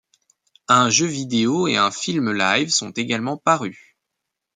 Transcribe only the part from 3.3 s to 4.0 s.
parus.